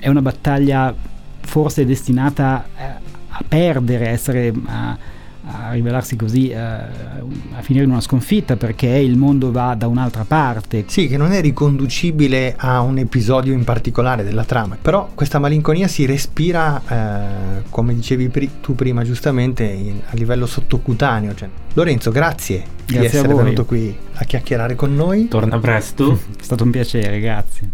[0.00, 0.94] è una battaglia
[1.40, 3.02] forse destinata
[3.36, 4.96] a perdere, a, essere, a,
[5.46, 6.84] a rivelarsi così, a,
[7.56, 10.84] a, finire in una sconfitta perché il mondo va da un'altra parte.
[10.86, 15.88] Sì, che non è riconducibile a un episodio in particolare della trama, però questa malinconia
[15.88, 21.34] si respira, eh, come dicevi pri- tu prima giustamente, in, a livello sottocutaneo.
[21.34, 21.48] Cioè.
[21.72, 25.26] Lorenzo, grazie, grazie di essere venuto qui a chiacchierare con noi.
[25.26, 26.12] Torna presto.
[26.38, 27.72] è stato un piacere, grazie.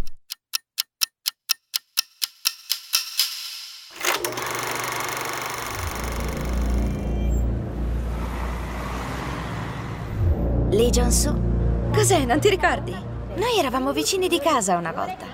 [10.90, 11.88] Jong-soo?
[11.92, 12.92] Cos'è, non ti ricordi?
[12.92, 15.26] Noi eravamo vicini di casa una volta.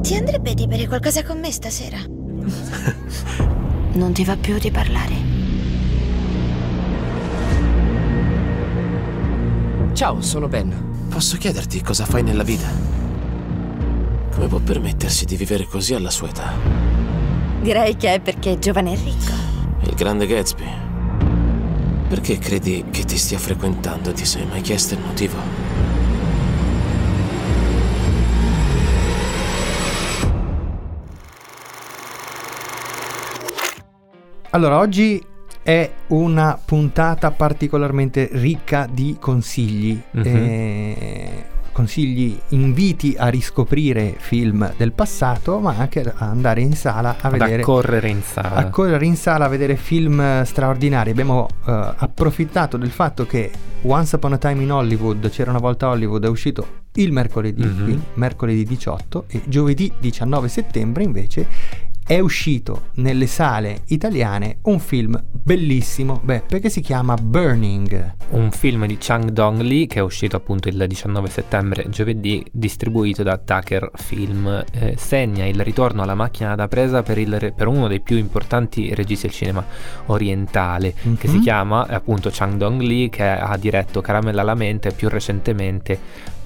[0.00, 1.98] Ti andrebbe di bere qualcosa con me stasera?
[3.94, 5.14] non ti va più di parlare?
[9.92, 11.06] Ciao, sono Ben.
[11.08, 12.68] Posso chiederti cosa fai nella vita?
[14.32, 16.52] Come può permettersi di vivere così alla sua età?
[17.60, 19.32] Direi che è perché è giovane e ricco.
[19.82, 20.87] Il grande Gatsby.
[22.08, 24.12] Perché credi che ti stia frequentando?
[24.12, 25.36] Ti sei mai chiesto il motivo?
[34.50, 35.22] Allora, oggi
[35.62, 40.00] è una puntata particolarmente ricca di consigli.
[40.16, 40.34] Mm-hmm.
[40.34, 41.44] E
[41.78, 47.32] consigli, inviti a riscoprire film del passato, ma anche a andare in sala a Ad
[47.38, 48.54] vedere accorrere in sala.
[48.56, 51.10] a correre in sala a vedere film eh, straordinari.
[51.10, 55.88] Abbiamo eh, approfittato del fatto che Once Upon a Time in Hollywood, c'era una volta
[55.88, 57.84] Hollywood, è uscito il mercoledì, Mhm.
[57.84, 61.46] qui, mercoledì 18 e giovedì 19 settembre invece
[62.08, 68.14] è uscito nelle sale italiane un film bellissimo, Beppe, che si chiama Burning.
[68.30, 73.22] Un film di Chang Dong Lee che è uscito appunto il 19 settembre, giovedì, distribuito
[73.22, 77.88] da Tucker Film, eh, segna il ritorno alla macchina da presa per, il per uno
[77.88, 79.64] dei più importanti registi del cinema
[80.06, 81.34] orientale, che Mhm.
[81.34, 85.10] si chiama eh, appunto Chang Dong Lee, che ha diretto Caramella alla mente e più
[85.10, 85.98] recentemente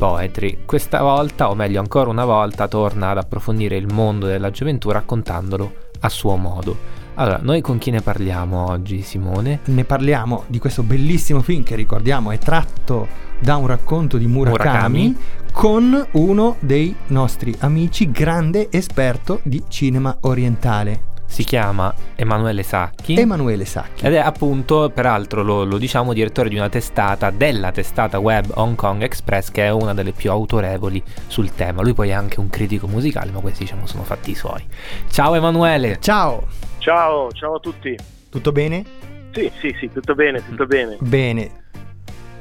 [0.02, 0.58] Poetry.
[0.66, 5.72] Questa volta, o meglio ancora una volta, torna ad approfondire il mondo della gioventù raccontandolo
[6.00, 6.76] a suo modo.
[7.14, 9.60] Allora, noi con chi ne parliamo oggi, Simone?
[9.66, 13.06] Ne parliamo di questo bellissimo film che ricordiamo è tratto
[13.38, 15.16] da un racconto di Murakami, Murakami.
[15.52, 23.18] con uno dei nostri amici, grande esperto di cinema orientale, Si chiama Emanuele Sacchi.
[23.18, 24.04] Emanuele Sacchi.
[24.04, 28.76] Ed è appunto, peraltro lo, lo diciamo, direttore di una testata, della testata web Hong
[28.76, 31.80] Kong Express, che è una delle più autorevoli sul tema.
[31.80, 34.62] Lui poi è anche un critico musicale, ma questi diciamo sono fatti suoi.
[35.08, 35.96] Ciao Emanuele!
[36.00, 36.46] Ciao!
[36.76, 37.96] Ciao, ciao a tutti.
[38.28, 38.84] Tutto bene?
[39.32, 40.98] Sì, sì, sì, tutto bene, tutto bene.
[41.00, 41.50] Bene.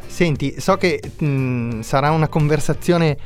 [0.05, 3.17] Senti, so che mh, sarà una conversazione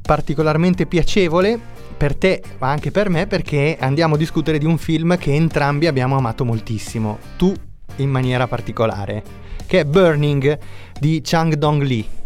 [0.00, 1.60] particolarmente piacevole
[1.96, 5.86] per te, ma anche per me, perché andiamo a discutere di un film che entrambi
[5.86, 7.18] abbiamo amato moltissimo.
[7.36, 7.52] Tu
[7.96, 9.22] in maniera particolare,
[9.66, 10.58] che è Burning
[10.98, 12.18] di Chang Dong Lee.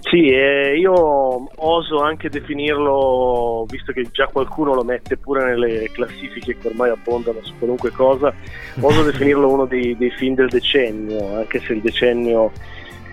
[0.00, 6.56] Sì, eh, io oso anche definirlo, visto che già qualcuno lo mette pure nelle classifiche
[6.56, 8.32] che ormai abbondano su qualunque cosa,
[8.80, 12.52] oso definirlo uno dei, dei film del decennio, anche se il decennio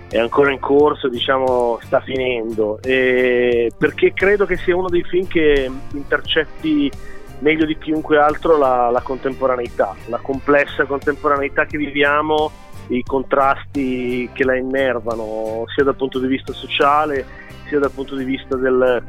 [0.10, 5.28] è ancora in corso, diciamo sta finendo, e perché credo che sia uno dei film
[5.28, 6.91] che intercetti
[7.39, 12.52] meglio di chiunque altro la, la contemporaneità, la complessa contemporaneità che viviamo,
[12.88, 17.26] i contrasti che la innervano, sia dal punto di vista sociale,
[17.68, 19.04] sia dal punto di vista del,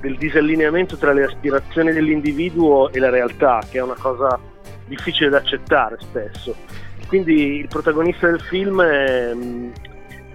[0.00, 4.38] del disallineamento tra le aspirazioni dell'individuo e la realtà, che è una cosa
[4.86, 6.54] difficile da accettare spesso.
[7.08, 9.34] Quindi il protagonista del film è,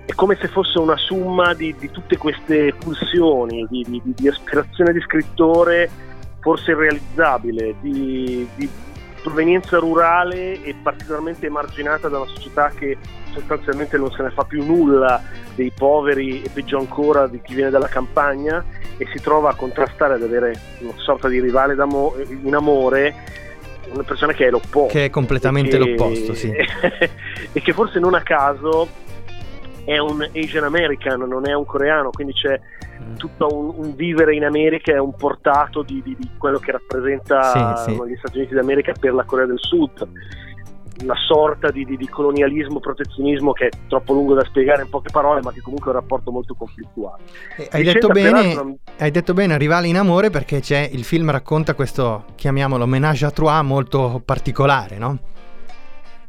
[0.05, 4.91] è come se fosse una somma di, di tutte queste pulsioni, di, di- di aspirazione
[4.91, 5.89] di scrittore
[6.39, 8.47] forse irrealizzabile, di,
[9.23, 12.97] provenienza rurale e particolarmente emarginata da una società che
[13.31, 15.23] sostanzialmente non se ne fa più nulla
[15.55, 18.63] dei poveri e peggio ancora di chi viene dalla campagna
[18.97, 23.15] e si trova a contrastare ad avere una sorta di rivale in amore
[23.93, 26.51] una persona che è l'opposto Che è completamente che- l'opposto, sì.
[27.53, 28.87] e che forse non a caso
[29.85, 32.59] è un Asian American, non è un coreano, quindi c'è
[33.17, 37.75] tutto un, un vivere in America e un portato di, di- di quello che rappresenta
[37.77, 38.01] Sì, sì.
[38.07, 40.07] gli Stati Uniti d'America per la Corea del Sud.
[41.01, 45.09] Una sorta di, di- di colonialismo, protezionismo che è troppo lungo da spiegare in poche
[45.11, 47.23] parole, ma che comunque è un rapporto molto conflittuale.
[47.57, 51.73] Eh, Hai detto, bene, hai detto bene, Rivale in amore, perché c'è il film racconta
[51.73, 55.17] questo, chiamiamolo, menage à trois molto particolare, no?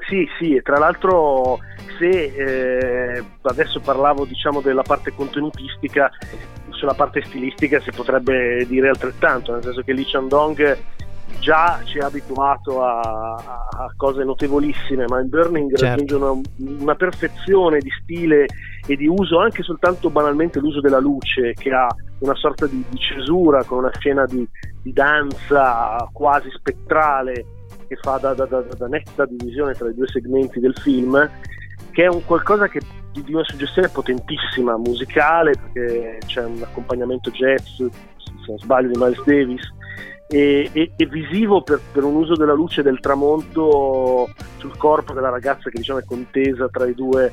[0.08, 1.58] Sì, sì, e tra l'altro
[1.98, 6.10] se eh, adesso parlavo diciamo della parte contenutistica,
[6.70, 10.78] sulla parte stilistica si potrebbe dire altrettanto, nel senso che Lee Chandong
[11.38, 15.84] già ci ha abituato a, a- cose notevolissime, ma in Burning Certo.
[15.84, 16.40] raggiunge una,
[16.80, 18.46] una perfezione di stile
[18.86, 21.86] e di uso, anche soltanto banalmente l'uso della luce, che ha
[22.18, 24.46] una sorta di, di cesura con una scena di,
[24.82, 27.44] di danza quasi spettrale
[27.94, 31.30] che fa da, da- da- da netta divisione tra i due segmenti del film,
[31.90, 32.80] che è un qualcosa che
[33.12, 37.90] di, una suggestione potentissima, musicale, perché c'è un accompagnamento jazz, se
[38.48, 39.62] non sbaglio, di Miles Davis,
[40.26, 44.28] e, e- e visivo per, per un uso della luce del tramonto
[44.58, 47.30] sul corpo della ragazza che diciamo è contesa tra i due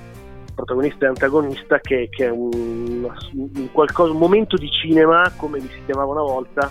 [0.53, 5.69] protagonista e antagonista che, che è un, un qualcosa, un momento di cinema come li
[5.69, 6.69] si chiamava una volta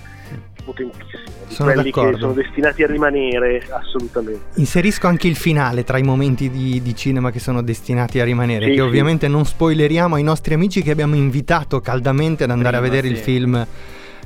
[0.64, 2.18] potentissimo di Sono quelli che d'accordo.
[2.18, 7.30] sono destinati a rimanere assolutamente Inserisco anche il finale tra i momenti di, di cinema
[7.30, 8.82] che sono destinati a rimanere, Sì, che sì.
[8.82, 13.06] ovviamente non spoileriamo ai nostri amici che abbiamo invitato caldamente ad andare Prima, a vedere
[13.08, 13.12] sì.
[13.12, 13.66] il film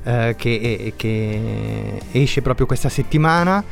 [0.07, 3.65] eh, che, che esce proprio questa settimana.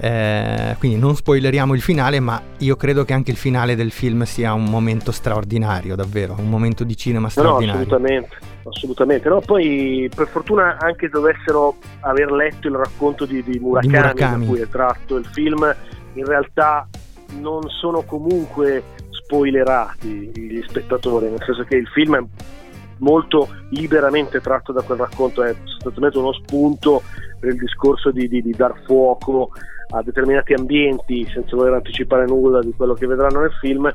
[0.00, 4.22] Eh, quindi non spoileriamo il finale, ma io credo che anche il finale del film
[4.22, 7.80] sia un momento straordinario, davvero, un momento di cinema No, no, straordinario.
[7.82, 8.28] assolutamente,
[8.68, 9.28] assolutamente.
[9.28, 14.44] No, poi per fortuna anche dovessero aver letto il racconto di, di Murakami, Murakami.
[14.44, 15.74] da cui è tratto il film,
[16.14, 16.88] in realtà
[17.40, 22.24] non sono comunque spoilerati gli spettatori, nel senso che il film è
[22.98, 27.02] molto liberamente tratto da quel racconto, è sostanzialmente uno spunto
[27.38, 29.50] per il discorso di, di, di dar fuoco
[29.90, 33.90] a determinati ambienti senza voler anticipare nulla di quello che vedranno nel film,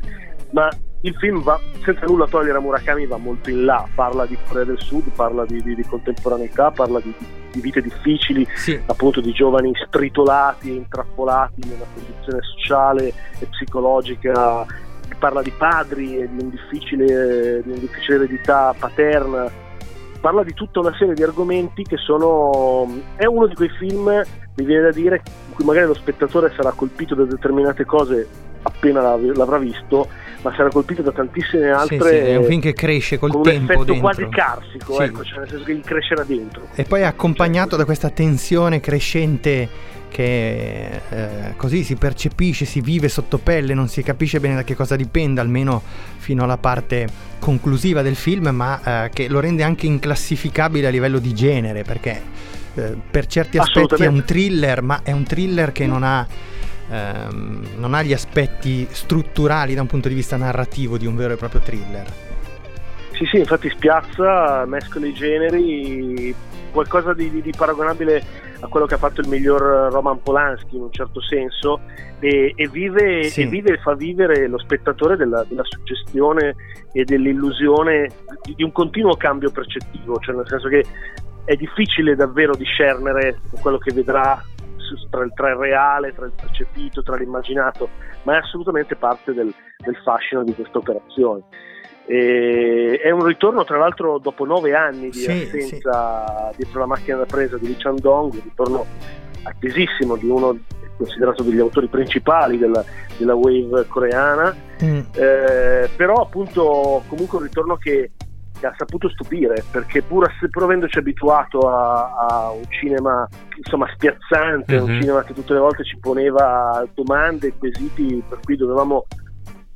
[0.51, 0.69] ma
[1.05, 4.63] il film va, senza nulla togliere a Murakami, va molto in là, parla di Corea
[4.63, 7.13] del Sud, parla di, di, di contemporaneità, parla di,
[7.51, 8.79] di vite difficili, sì.
[8.85, 14.65] appunto di giovani stritolati e intrappolati in una condizione sociale e psicologica,
[15.19, 19.51] parla di padri e di, un difficile, di una difficile eredità paterna,
[20.21, 22.87] parla di tutta una serie di argomenti che sono...
[23.17, 24.05] è uno di quei film,
[24.55, 29.15] mi viene da dire, in cui magari lo spettatore sarà colpito da determinate cose appena
[29.15, 30.09] l'avrà visto,
[30.41, 31.97] ma sarà colpito da tantissime altre.
[31.97, 33.59] Sì, sì, è un film che cresce col con tempo.
[33.59, 34.01] Un effetto dentro.
[34.01, 35.03] quasi carsico, sì.
[35.03, 36.67] ecco, cioè nel senso che gli crescerà dentro.
[36.75, 43.39] E poi accompagnato da questa tensione crescente che eh, così si percepisce, si vive sotto
[43.39, 45.81] pelle, non si capisce bene da che cosa dipenda, almeno
[46.17, 47.07] fino alla parte
[47.39, 52.21] conclusiva del film, ma eh, che lo rende anche inclassificabile a livello di genere, perché
[52.75, 56.25] eh, per certi aspetti è un thriller, ma è un thriller che non ha
[56.89, 61.33] ehm, non ha gli aspetti strutturali da un punto di vista narrativo di un vero
[61.33, 62.05] e proprio thriller.
[63.11, 66.35] Sì, sì, infatti spiazza, mescola i generi,
[66.71, 68.23] qualcosa di, di, di, paragonabile
[68.59, 71.81] a quello che ha fatto il miglior Roman Polanski in un certo senso
[72.19, 73.41] e, e, vive, sì.
[73.41, 76.55] e vive, fa vivere lo spettatore della, della suggestione
[76.91, 78.09] e dell'illusione
[78.41, 80.83] di, di, un continuo cambio percettivo, cioè nel senso che
[81.45, 84.41] è difficile davvero discernere quello che vedrà
[85.09, 87.89] tra il, tra il, reale, tra il percepito, tra l'immaginato,
[88.23, 91.43] ma è assolutamente parte del, del fascino di questa operazione.
[92.05, 96.57] E è un ritorno tra l'altro dopo nove anni di sì, assenza sì.
[96.57, 98.85] dietro la macchina da presa di Lee Chandong, un ritorno
[99.43, 100.57] attesissimo di uno
[100.97, 102.83] considerato degli autori principali della,
[103.17, 104.99] della wave coreana, mm.
[105.15, 108.11] eh, però appunto comunque un ritorno che
[108.63, 114.73] che ha saputo stupire, perché pur, pur avendoci abituato a, a, un cinema insomma spiazzante,
[114.73, 114.83] mm-hmm.
[114.83, 114.99] un mhm.
[115.01, 119.05] cinema che tutte le volte ci poneva domande quesiti per cui dovevamo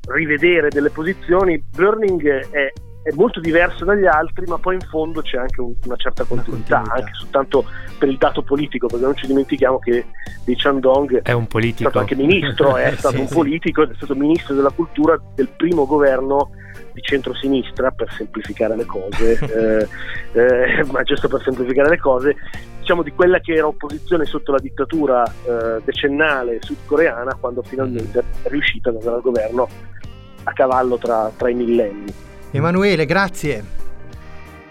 [0.08, 2.72] rivedere delle posizioni, Burning è,
[3.04, 6.78] è molto diverso dagli altri, ma poi in fondo c'è anche un, una certa continuità,
[6.78, 7.66] una continuità, anche soltanto
[8.00, 10.06] per il dato politico, perché non ci dimentichiamo che
[10.46, 11.90] Lee Chandong è un politico.
[11.90, 15.50] È stato anche ministro, è stato sì, un politico, è stato ministro della cultura del
[15.58, 16.52] primo governo
[16.98, 19.88] di centrosinistra per semplificare le cose, eh,
[20.34, 22.36] eh, ma giusto per semplificare le cose,
[22.80, 28.48] diciamo di quella che era opposizione sotto la dittatura eh, decennale sudcoreana quando finalmente è
[28.50, 29.68] riuscita ad andare al governo
[30.44, 32.12] a cavallo tra, tra i millenni.
[32.52, 33.87] Emanuele, grazie.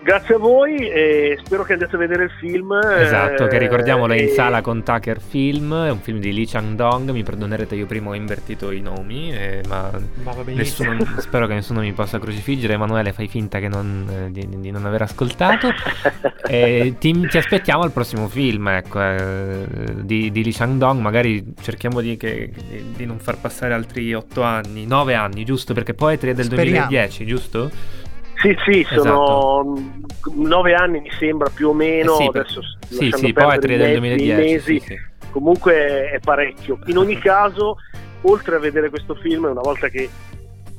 [0.07, 2.73] Grazie a voi e spero che andiate a vedere il film.
[2.75, 7.11] Esatto, che ricordiamolo è in sala con Tucker Film, è un film di Lee Chang-dong,
[7.11, 9.91] mi perdonerete io prima ho invertito i nomi, eh, ma,
[10.23, 14.71] ma nessuno, spero che nessuno mi possa crocifiggere, Emanuele fai finta non, eh, di, di,
[14.71, 15.71] non aver ascoltato.
[16.47, 19.67] e ti, ti, aspettiamo al prossimo film ecco, eh,
[20.03, 22.53] di, di Lee Chang-dong, magari cerchiamo di, che,
[22.95, 25.75] di, non far passare altri 8 anni, 9 anni, giusto?
[25.75, 26.87] Perché Poetry è del Speriamo.
[26.87, 28.05] 2010, giusto?
[28.37, 30.33] Sì, sì, sono esatto.
[30.35, 33.99] nove anni mi sembra più o meno, eh sì, adesso sì, sì, poi tre del
[33.99, 34.35] 2010.
[34.35, 36.79] Mesi, sì, comunque è parecchio.
[36.87, 37.79] In ogni caso,
[38.23, 40.09] oltre a vedere questo film, una volta che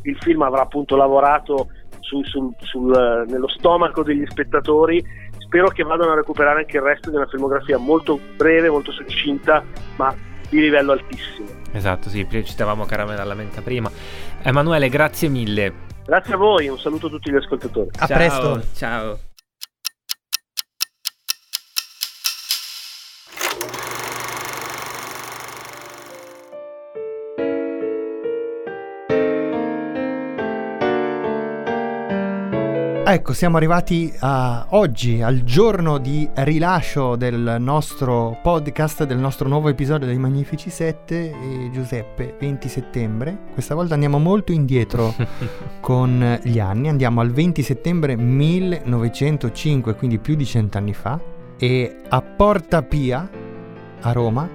[0.03, 5.03] il film avrà appunto lavorato su, sul, sul, nello stomaco degli spettatori,
[5.39, 9.63] spero che vadano a recuperare anche il resto di una filmografia molto breve, molto succinta,
[9.97, 10.15] ma
[10.49, 11.47] di livello altissimo.
[11.71, 13.91] Esatto, sì, citavamo Caramella alla menta prima.
[14.41, 15.85] Emanuele, grazie mille.
[16.07, 17.89] Grazie a voi, un saluto a tutti gli ascoltatori.
[17.97, 18.63] A ciao, presto.
[18.73, 19.19] Ciao.
[33.09, 39.69] Ecco, siamo arrivati a oggi, al giorno di rilascio del nostro podcast, del nostro nuovo
[39.69, 43.37] episodio dei Magnifici 7 e Giuseppe, 20 settembre.
[43.53, 45.15] Questa volta andiamo molto indietro
[45.79, 51.17] con gli anni, andiamo al 20 settembre 1905, quindi più di cent'anni fa,
[51.57, 53.29] e a Porta Pia,
[54.01, 54.49] a Roma,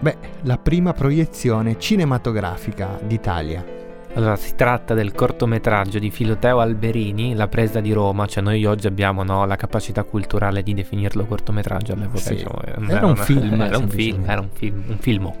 [0.00, 3.83] beh, la prima proiezione cinematografica d'Italia.
[4.14, 8.86] Allora, si tratta del cortometraggio di Filoteo Alberini, La presa di Roma, cioè noi oggi
[8.86, 12.18] abbiamo no, la capacità culturale di definirlo cortometraggio all'epoca.
[12.18, 12.34] Sì.
[12.34, 13.60] Diciamo, era, era, un film.
[13.60, 15.36] Era un film, era un film, un filmo.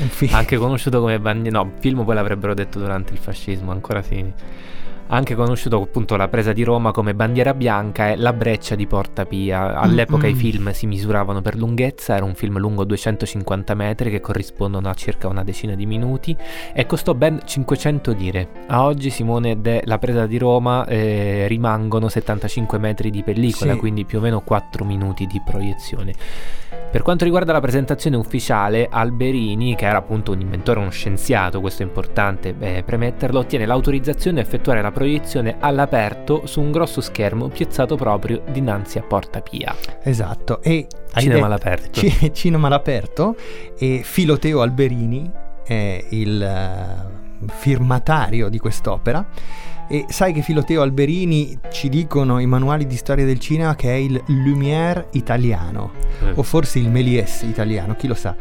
[0.00, 0.34] Un film.
[0.34, 4.02] Anche conosciuto come bandiera, no, film poi l'avrebbero detto durante il fascismo, ancora
[5.08, 9.24] anche conosciuto appunto la presa di Roma come bandiera bianca e la breccia di Porta
[9.24, 9.78] Pia.
[9.78, 10.34] All'epoca Mm-mm.
[10.34, 14.94] i film si misuravano per lunghezza, era un film lungo 250 metri che corrispondono a
[14.94, 16.36] circa una decina di minuti
[16.72, 18.48] e costò ben 500 lire.
[18.66, 23.78] A oggi Simone de La presa di Roma eh, rimangono 75 metri di pellicola, Sì.
[23.78, 26.12] quindi più o meno 4 minuti di proiezione.
[26.90, 31.82] Per quanto riguarda la presentazione ufficiale, Alberini, che era appunto un inventore, uno scienziato, questo
[31.82, 37.48] è importante eh, premetterlo, ottiene l'autorizzazione a effettuare la proiezione all'aperto su un grosso schermo
[37.48, 39.74] piazzato proprio dinanzi a Porta Pia.
[40.02, 40.62] Esatto.
[40.62, 42.00] E Cinema detto- all'aperto.
[42.00, 43.36] Ci- cinema all'aperto.
[43.78, 45.30] E Filoteo Alberini
[45.64, 49.26] è il eh, firmatario di quest'opera.
[49.90, 53.96] E sai che Filoteo Alberini ci dicono i manuali di storia del cinema che è
[53.96, 56.32] il Lumière italiano, Eh.
[56.34, 58.36] o forse il Méliès italiano, chi lo sa.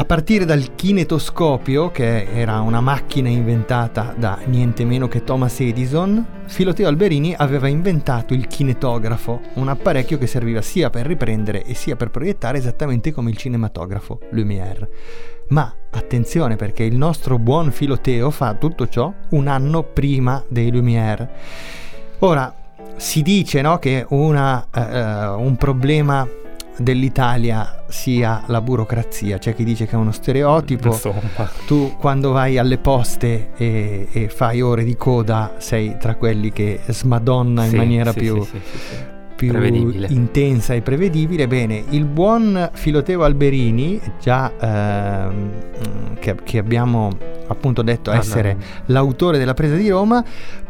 [0.00, 6.24] A partire dal kinetoscopio, che era una macchina inventata da niente meno che Thomas Edison,
[6.46, 11.96] Filoteo Alberini aveva inventato il kinetografo, un apparecchio che serviva sia per riprendere e sia
[11.96, 14.86] per proiettare esattamente come il cinematografo Lumière.
[15.48, 21.28] Ma attenzione perché il nostro buon Filoteo fa tutto ciò un anno prima dei Lumière.
[22.20, 22.54] Ora,
[22.96, 26.26] si dice no, che una, eh, un problema
[26.76, 31.50] dell'Italia sia la burocrazia, c'è chi dice che è uno stereotipo, Insomma.
[31.66, 36.80] tu quando vai alle poste e, e fai ore di coda sei tra quelli che
[36.86, 38.60] smadonna in Sì, maniera sì, più, sì.
[39.38, 39.52] Più
[40.08, 41.46] intensa e prevedibile.
[41.46, 47.16] Bene, il buon Filoteo Alberini, già ehm, che, che abbiamo
[47.46, 48.20] appunto detto Ah, no.
[48.20, 50.24] essere l'autore della presa di Roma,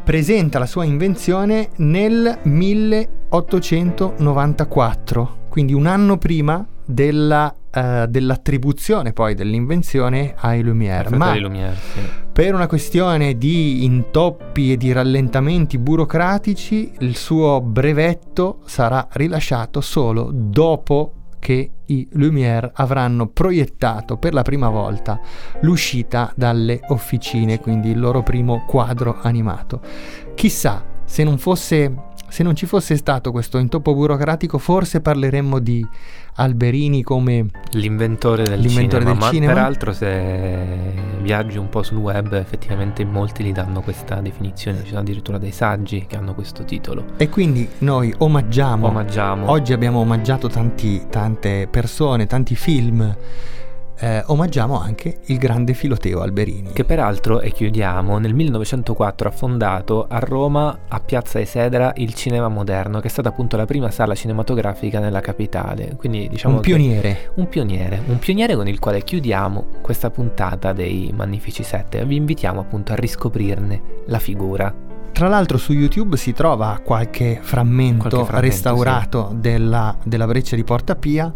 [0.04, 10.34] presenta la sua invenzione nel 1894, quindi un anno prima della, eh, dell'attribuzione poi dell'invenzione
[10.36, 11.16] ai Lumière.
[11.16, 12.00] Ma Lumière, sì.
[12.38, 20.30] Per una questione di intoppi e di rallentamenti burocratici, il suo brevetto sarà rilasciato solo
[20.32, 25.18] dopo che i Lumière avranno proiettato per la prima volta
[25.62, 29.80] l'uscita dalle officine, quindi il loro primo quadro animato.
[30.36, 31.92] Chissà, se non fosse
[32.28, 35.84] se non ci fosse stato questo intoppo burocratico, forse parleremmo di
[36.40, 39.52] Alberini come L'inventore del L'inventore cinema, del ma cinema.
[39.52, 40.56] peraltro se
[41.20, 45.50] viaggi un po' sul web effettivamente molti gli danno questa definizione, ci sono addirittura dei
[45.50, 47.04] saggi che hanno questo titolo.
[47.16, 48.86] E quindi noi omaggiamo.
[48.86, 49.50] Omaggiamo.
[49.50, 53.14] Oggi abbiamo omaggiato tanti- tante persone, tanti film.
[54.00, 56.70] Eh, omaggiamo anche il grande Filoteo Alberini.
[56.72, 62.48] Che peraltro, e chiudiamo, nel 1904 ha fondato a Roma, a Piazza Esedra, il Cinema
[62.48, 65.96] Moderno, che è stata appunto la prima sala cinematografica nella capitale.
[65.96, 67.32] Quindi diciamo Un pioniere.
[67.34, 72.16] un pioniere, un pioniere con il quale chiudiamo questa puntata dei Magnifici Sette e vi
[72.16, 74.72] invitiamo appunto a riscoprirne la figura.
[75.10, 80.62] Tra l'altro su YouTube si trova qualche frammento, Qualche frammento, restaurato della, della breccia di
[80.62, 81.32] Porta Pia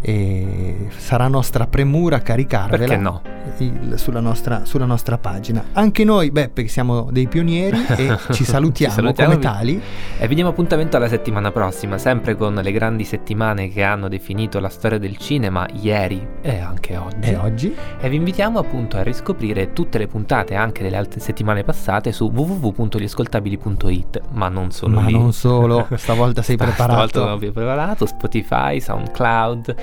[0.00, 3.22] e sarà nostra premura caricarvela no?
[3.58, 5.64] il- sulla, nostra, sulla nostra pagina.
[5.72, 9.80] Anche noi, beh, perché siamo dei pionieri e ci salutiamo, Ci salutiamo, come vi- tali.
[10.18, 14.58] E vi diamo appuntamento alla settimana prossima, sempre con le grandi settimane che hanno definito
[14.60, 17.30] la storia del cinema ieri e anche oggi.
[17.30, 17.74] E oggi?
[18.00, 22.30] E vi invitiamo appunto a riscoprire tutte le puntate anche delle altre settimane passate su
[22.34, 25.12] www.gliascoltabili.it, ma non solo Ma lì.
[25.12, 27.24] non solo, stavolta sei Stavolta preparato.
[27.24, 29.74] non vi ho preparato, Spotify, SoundCloud,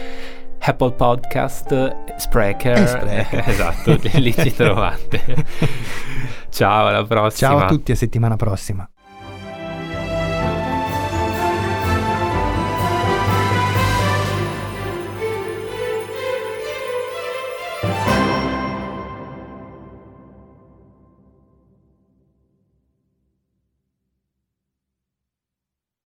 [0.59, 2.77] Apple Podcast, Spreaker.
[2.77, 3.43] E Spreaker.
[3.49, 5.21] esatto, lì ci trovate.
[6.49, 7.49] Ciao, alla prossima.
[7.49, 8.87] Ciao a tutti, a settimana prossima.